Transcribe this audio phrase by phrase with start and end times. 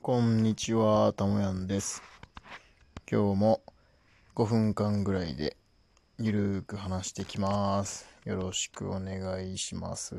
[0.00, 2.02] こんにちは、たもやんです。
[3.10, 3.62] 今日も
[4.36, 5.56] 5分間ぐらいで
[6.18, 8.06] ゆるーく話してきます。
[8.24, 10.14] よろしくお願いします。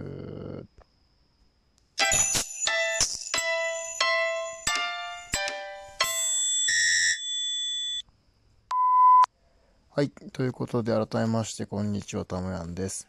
[9.90, 13.08] はい、ということで改めましてこんにちは、たもやんです。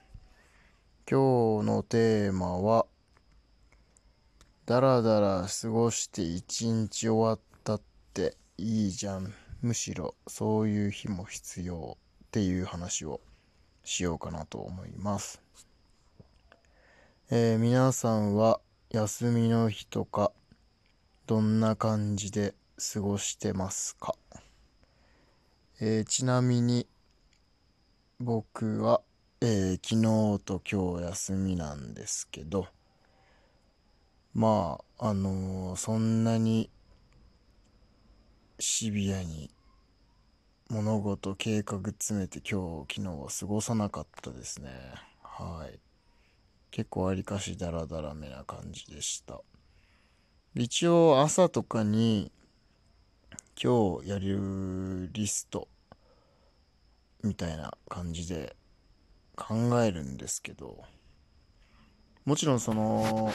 [1.11, 2.87] 今日のテーマは、
[4.71, 7.81] だらだら過ごして一日終わったっ
[8.15, 9.35] ていいじゃん。
[9.63, 13.21] むしろそういう日も必要っていう話を
[13.83, 15.43] しようかなと思います。
[17.33, 20.31] えー皆さんは休みの日とか
[21.27, 22.55] どんな感じで
[22.93, 24.15] 過ごしてますか、
[25.81, 26.87] えーちなみに
[28.21, 29.01] 僕は、
[29.41, 32.69] えー昨日と今日休みなんですけど
[34.35, 36.71] まああのーそんなに
[38.59, 39.51] シビアに
[40.69, 44.71] 物事計画詰めて今日昨日は過ごさなかったですね。
[45.23, 45.79] はい。
[46.71, 49.41] 結構わりかしダラダラめな感じでした。
[50.55, 52.31] 一応朝とかに
[53.63, 55.69] 今日やるリスト
[57.23, 58.57] みたいな感じで
[59.37, 60.83] 考えるんですけど
[62.25, 63.33] もちろんその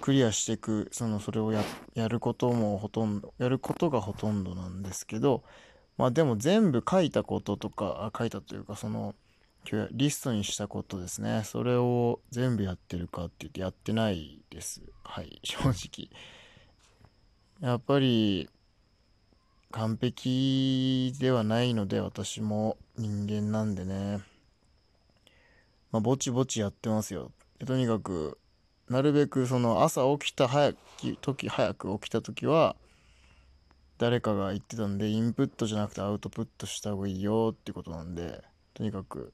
[0.00, 5.42] クリアしていくそのそれをやることもほとんどやることがほとんどなんですけど
[5.96, 9.14] まあでも全部書いたこととか書いたというかその
[9.90, 11.42] リストにしたことですね。
[11.44, 14.82] それを全部やってるかって言ってやってないです。
[15.02, 16.08] はい 正直。
[17.60, 18.48] やっぱり
[19.72, 24.20] 完璧ではないので私も人間なんでね。
[25.90, 27.32] まあぼちぼちやってますよ。
[27.66, 28.38] とにかく
[28.88, 32.76] なるべくその朝起きた早き時早く起きた時は
[33.98, 38.42] 誰かが言ってたんでインプットじゃなくてアウトプットした方がいいよってことなんで
[38.74, 39.32] とにかく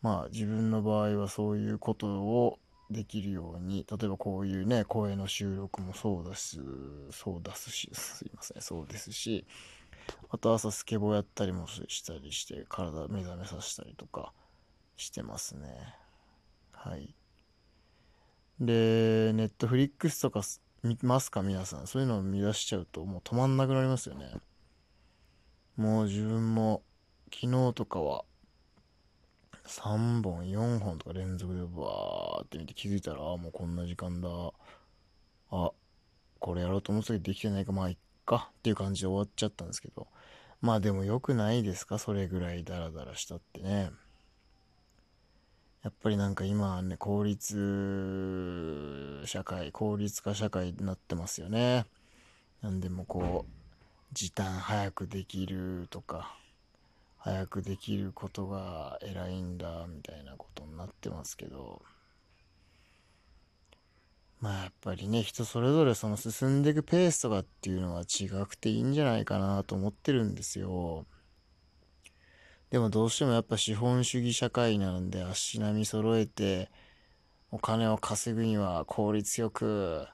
[0.00, 2.58] まあ自分の場合はそういうことを
[2.90, 6.60] できるように例えばこういうね声の収録もそうだし
[7.10, 9.46] そうだすしすいませんそうですし
[10.30, 14.32] あと朝スケボーやったりもしたりして体目覚めさせたりとか
[14.96, 15.68] してますね。
[16.72, 17.14] はい。
[18.60, 20.42] で、ネットフリックスとか
[20.82, 21.42] 見ますか？
[21.42, 21.86] 皆さん。
[21.86, 24.30] そういうのを見出しちゃうともう止まんなくなりますよね。
[25.76, 26.82] もう自分も
[27.32, 28.24] 昨日とかは
[29.66, 34.28] 3本、4本とか連続でバーって見て気づいたら、あ、もうこんな時間だ。
[35.50, 35.72] あ、
[36.38, 40.06] これやろうと思ってたけどできてないか、まあいっかっていう感じで終わっちゃったんですけど。
[40.60, 41.98] まあでも良くないですか？
[41.98, 43.90] それぐらいダラダラしたってね。
[45.84, 51.84] やっぱりなんか今はね、効率社会、効率化社会になってますよね。
[52.62, 53.50] なんでもこう、
[54.14, 56.38] 時短早くできるとか、
[57.18, 61.82] 早くできることが偉いんだみたいなことになってますけど、
[64.40, 71.04] まあやっぱりね、人それぞれその進んでいくペースとかっていうのは違くていいんじゃないかなと思ってるんですよ。
[72.70, 76.70] でもどうしてもやっぱ資本主義社会なんで足並み揃えて
[77.50, 80.06] お金を稼ぐには効率よく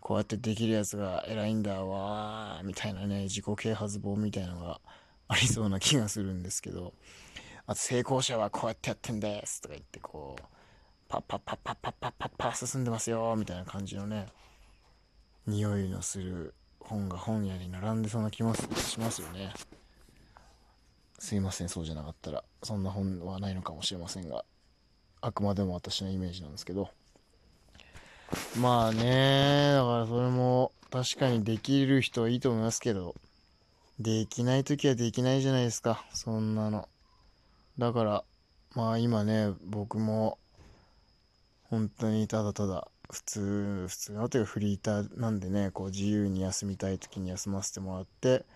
[0.00, 4.80] こうやってできるやつが偉いんだわーみたいなね自己啓発本みたいなのが
[5.28, 6.94] ありそうな気がするんですけど
[7.66, 10.42] あと成功者はこうやってやってんですとか言ってこう
[11.08, 14.26] パッパッパッパッパッパッパッパ進んでますよみたいな感じのね
[15.46, 19.52] 匂いのする本が本屋に並んでそうな気もしますよね。
[21.28, 22.42] すいませんそうじゃなかったら。
[22.62, 24.46] そんな本はないのかもしれませんが。
[25.20, 26.88] あくまでも私のイメージなんですけど。
[28.58, 33.14] まあねだからそれも確かにできる人はいいと思いますけど。
[33.98, 36.02] できない時はできないじゃないですか。
[36.14, 36.88] そんなの。
[37.78, 38.24] だから
[38.74, 40.38] まあ今ね僕も
[41.64, 48.46] 本当にただただ普通普通のというかフリーターなんでねこう自由に休みたい時に休ませてもらって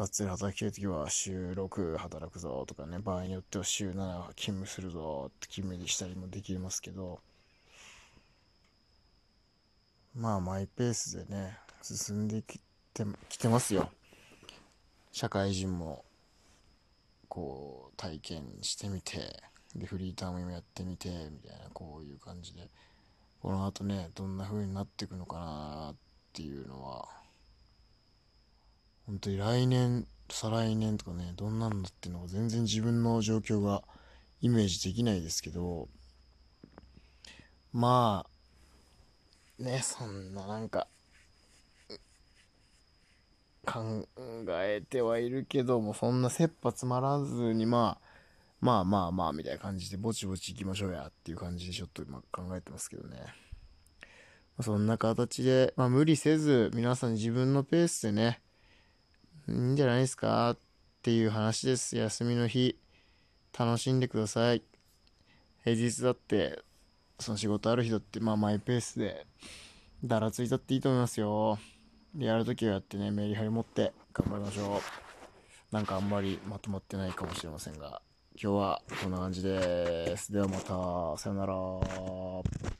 [0.00, 7.20] がっつり働きたい時は週6働くぞとかね場合によっては週7勤務するぞって決めにしたりもできますけど
[10.16, 12.58] まあマイペースでね進んでき
[12.94, 13.90] てきてますよ。
[15.12, 16.02] 社会人も
[17.28, 19.42] こう体験してみて
[19.76, 22.70] でフリーターも今やってみてみたいなこういう感じで。
[23.42, 25.96] この後ねどんな風になっていくのかなっ
[26.32, 27.19] ていうのは
[29.10, 33.82] 本当に来年再来年とかねどんなんだっていうのが全然自分の状況が
[34.40, 35.88] イメージできないですけど
[37.72, 38.24] ま
[39.58, 40.86] あねそんななんか
[43.66, 44.06] 考
[44.48, 48.06] えてはいるけども、そんな切羽詰まらずに、まあ、
[48.60, 53.18] まあまあまあ、みたいな感じで、ぼちぼち行きましょうや、っていう感じでちょっと今考えてますけどね。
[54.60, 58.40] そんな形で、まあ無理せず、皆さん自分のペースでね、
[59.50, 60.50] いいんじゃないですか？
[60.50, 60.58] っ
[61.02, 61.96] ていう話です。
[61.96, 62.78] 休みの日、
[63.58, 64.62] 楽しんでください。
[65.64, 66.62] 平日だって、
[67.18, 69.26] その仕事ある日だって、まあマイペースで、
[70.04, 71.58] だらついたっていいと思いますよ。
[72.16, 74.80] やるときはやってね、メリハリ持って頑張りましょ
[75.72, 75.74] う。
[75.74, 78.02] なんかあんまりまとまってないかもしれませんが、
[78.40, 80.32] 今日はこんな感じです。
[80.32, 82.79] ではまた、さよなら。